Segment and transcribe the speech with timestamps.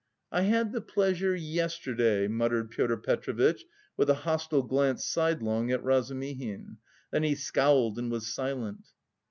[0.31, 1.35] "I had the pleasure...
[1.35, 3.65] yesterday," muttered Pyotr Petrovitch
[3.95, 6.77] with a hostile glance sidelong at Razumihin;
[7.11, 8.87] then he scowled and was silent.